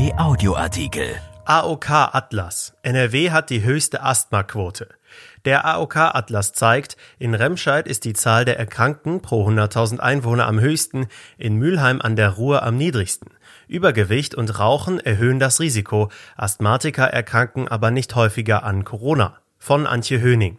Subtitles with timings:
[0.00, 1.16] RP Audioartikel.
[1.44, 2.74] AOK Atlas.
[2.82, 4.88] NRW hat die höchste Asthmaquote.
[5.44, 10.58] Der AOK Atlas zeigt, in Remscheid ist die Zahl der Erkrankten pro 100.000 Einwohner am
[10.58, 13.32] höchsten, in Mülheim an der Ruhr am niedrigsten.
[13.68, 19.36] Übergewicht und Rauchen erhöhen das Risiko, Asthmatiker erkranken aber nicht häufiger an Corona.
[19.58, 20.58] Von Antje Höning.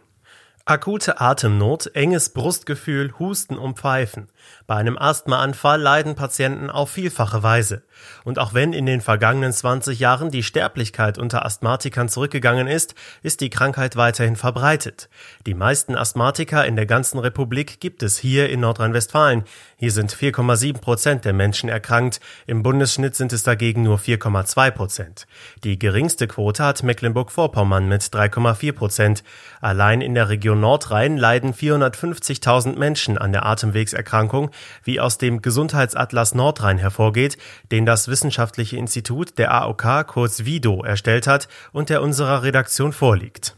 [0.64, 4.28] Akute Atemnot, enges Brustgefühl, Husten und Pfeifen.
[4.68, 7.82] Bei einem Asthmaanfall leiden Patienten auf vielfache Weise.
[8.24, 13.40] Und auch wenn in den vergangenen 20 Jahren die Sterblichkeit unter Asthmatikern zurückgegangen ist, ist
[13.40, 15.08] die Krankheit weiterhin verbreitet.
[15.46, 19.42] Die meisten Asthmatiker in der ganzen Republik gibt es hier in Nordrhein-Westfalen.
[19.76, 22.20] Hier sind 4,7 Prozent der Menschen erkrankt.
[22.46, 25.26] Im Bundesschnitt sind es dagegen nur 4,2 Prozent.
[25.64, 29.24] Die geringste Quote hat Mecklenburg-Vorpommern mit 3,4 Prozent.
[29.60, 34.50] Allein in der Region Nordrhein leiden 450.000 Menschen an der Atemwegserkrankung,
[34.84, 37.38] wie aus dem Gesundheitsatlas Nordrhein hervorgeht,
[37.70, 43.56] den das Wissenschaftliche Institut der AOK kurz VIDO erstellt hat und der unserer Redaktion vorliegt.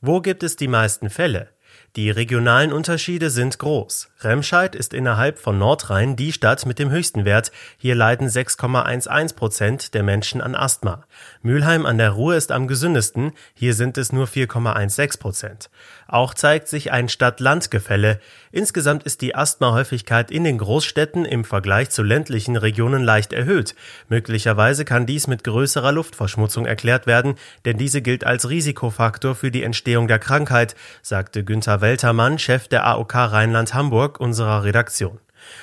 [0.00, 1.48] Wo gibt es die meisten Fälle?
[1.94, 4.08] Die regionalen Unterschiede sind groß.
[4.20, 7.52] Remscheid ist innerhalb von Nordrhein die Stadt mit dem höchsten Wert.
[7.76, 11.04] Hier leiden 6,11 Prozent der Menschen an Asthma.
[11.42, 13.32] Mülheim an der Ruhr ist am gesündesten.
[13.52, 15.68] Hier sind es nur 4,16 Prozent.
[16.08, 18.20] Auch zeigt sich ein Stadt-Land-Gefälle.
[18.52, 23.74] Insgesamt ist die Asthma-Häufigkeit in den Großstädten im Vergleich zu ländlichen Regionen leicht erhöht.
[24.08, 27.34] Möglicherweise kann dies mit größerer Luftverschmutzung erklärt werden,
[27.66, 32.86] denn diese gilt als Risikofaktor für die Entstehung der Krankheit, sagte Günther Weltermann, Chef der
[32.86, 35.18] AOK Rheinland-Hamburg, unserer Redaktion.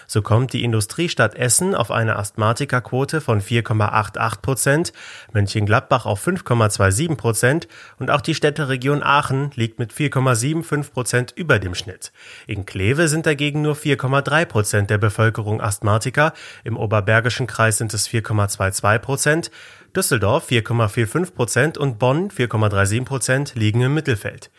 [0.08, 4.94] So kommt die Industriestadt Essen auf eine Asthmatikerquote von 4,88 Prozent,
[5.34, 11.76] Mönchengladbach auf 5,27 Prozent und auch die Städteregion Aachen liegt mit 4,75 Prozent über dem
[11.76, 12.12] Schnitt.
[12.48, 18.08] In Kleve sind dagegen nur 4,3 Prozent der Bevölkerung Asthmatiker, im Oberbergischen Kreis sind es
[18.10, 19.52] 4,22 Prozent,
[19.96, 24.52] Düsseldorf 4,45 Prozent und Bonn 4,37 Prozent liegen im Mittelfeld.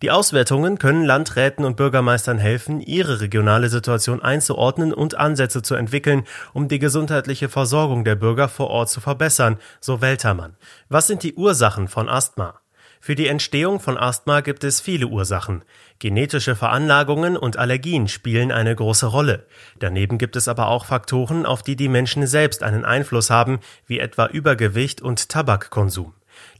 [0.00, 6.24] Die Auswertungen können Landräten und Bürgermeistern helfen, ihre regionale Situation einzuordnen und Ansätze zu entwickeln,
[6.52, 10.56] um die gesundheitliche Versorgung der Bürger vor Ort zu verbessern, so Weltermann.
[10.88, 12.60] Was sind die Ursachen von Asthma?
[13.00, 15.64] Für die Entstehung von Asthma gibt es viele Ursachen.
[15.98, 19.46] Genetische Veranlagungen und Allergien spielen eine große Rolle.
[19.78, 23.98] Daneben gibt es aber auch Faktoren, auf die die Menschen selbst einen Einfluss haben, wie
[23.98, 26.12] etwa Übergewicht und Tabakkonsum.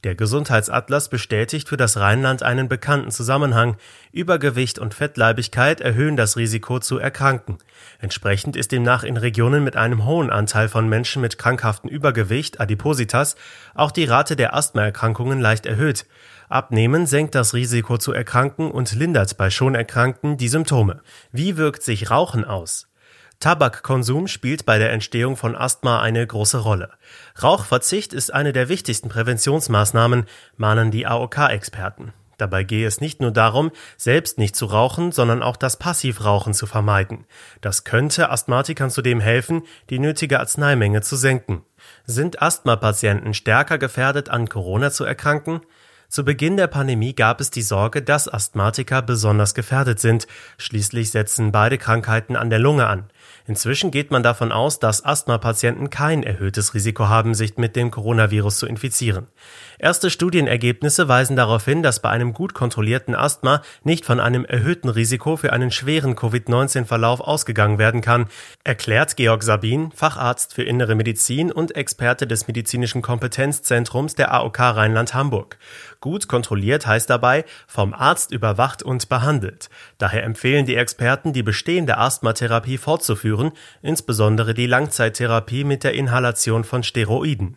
[0.05, 3.77] Der Gesundheitsatlas bestätigt für das Rheinland einen bekannten Zusammenhang.
[4.12, 7.59] Übergewicht und Fettleibigkeit erhöhen das Risiko zu erkranken.
[7.99, 13.37] Entsprechend ist demnach in Regionen mit einem hohen Anteil von Menschen mit krankhaftem Übergewicht, Adipositas,
[13.75, 16.06] auch die Rate der Asthmaerkrankungen leicht erhöht.
[16.49, 21.00] Abnehmen senkt das Risiko zu erkranken und lindert bei schon Erkrankten die Symptome.
[21.33, 22.89] Wie wirkt sich Rauchen aus?
[23.41, 26.91] Tabakkonsum spielt bei der Entstehung von Asthma eine große Rolle.
[27.41, 30.26] Rauchverzicht ist eine der wichtigsten Präventionsmaßnahmen,
[30.56, 32.12] mahnen die AOK-Experten.
[32.37, 36.66] Dabei gehe es nicht nur darum, selbst nicht zu rauchen, sondern auch das Passivrauchen zu
[36.66, 37.27] vermeiden.
[37.60, 41.62] Das könnte Asthmatikern zudem helfen, die nötige Arzneimenge zu senken.
[42.06, 45.60] Sind Asthmapatienten stärker gefährdet, an Corona zu erkranken?
[46.09, 50.27] Zu Beginn der Pandemie gab es die Sorge, dass Asthmatiker besonders gefährdet sind.
[50.56, 53.10] Schließlich setzen beide Krankheiten an der Lunge an.
[53.48, 58.59] Inzwischen geht man davon aus, dass Asthmapatienten kein erhöhtes Risiko haben, sich mit dem Coronavirus
[58.59, 59.28] zu infizieren.
[59.78, 64.91] Erste Studienergebnisse weisen darauf hin, dass bei einem gut kontrollierten Asthma nicht von einem erhöhten
[64.91, 68.26] Risiko für einen schweren Covid-19-Verlauf ausgegangen werden kann,
[68.64, 75.56] erklärt Georg Sabin, Facharzt für Innere Medizin und Experte des Medizinischen Kompetenzzentrums der AOK Rheinland-Hamburg.
[76.00, 79.70] Gut kontrolliert heißt dabei vom Arzt überwacht und behandelt.
[79.97, 86.65] Daher empfehlen die Experten, die bestehende Asthmatherapie fortzuführen durchführen, insbesondere die Langzeittherapie mit der Inhalation
[86.65, 87.56] von Steroiden.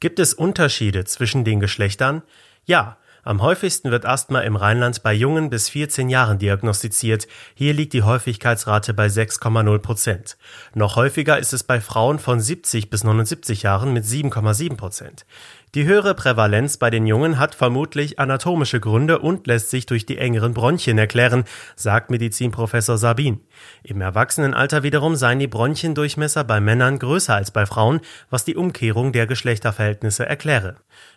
[0.00, 2.22] Gibt es Unterschiede zwischen den Geschlechtern?
[2.64, 7.26] Ja, am häufigsten wird Asthma im Rheinland bei Jungen bis 14 Jahren diagnostiziert.
[7.54, 10.36] Hier liegt die Häufigkeitsrate bei 6,0 Prozent.
[10.74, 15.26] Noch häufiger ist es bei Frauen von 70 bis 79 Jahren mit 7,7 Prozent.
[15.76, 20.16] Die höhere Prävalenz bei den Jungen hat vermutlich anatomische Gründe und lässt sich durch die
[20.16, 21.44] engeren Bronchien erklären,
[21.74, 23.42] sagt Medizinprofessor Sabin.
[23.82, 28.00] Im Erwachsenenalter wiederum seien die Bronchiendurchmesser bei Männern größer als bei Frauen,
[28.30, 30.76] was die Umkehrung der Geschlechterverhältnisse erkläre.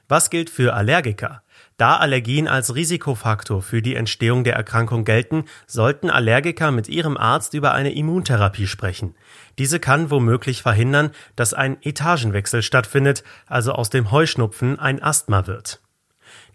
[0.10, 1.42] Was gilt für Allergiker?
[1.78, 7.54] Da Allergien als Risikofaktor für die Entstehung der Erkrankung gelten, sollten Allergiker mit ihrem Arzt
[7.54, 9.16] über eine Immuntherapie sprechen.
[9.58, 14.12] Diese kann womöglich verhindern, dass ein Etagenwechsel stattfindet, also aus dem
[14.50, 15.82] Heuschnupfen ein Asthma wird.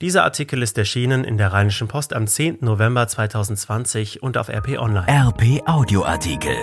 [0.00, 2.58] Dieser Artikel ist erschienen in der Rheinischen Post am 10.
[2.60, 5.06] November 2020 und auf RP Online.
[5.08, 6.56] RP Audioartikel.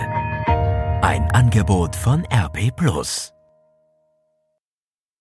[1.02, 3.32] Ein Angebot von RP Plus.